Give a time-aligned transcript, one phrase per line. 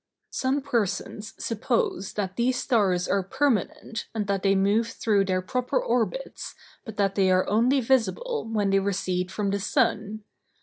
[0.31, 5.79] Some persons suppose that these stars are permanent and that they move through their proper
[5.79, 10.23] orbits, but that they are only visible when they recede from the sun.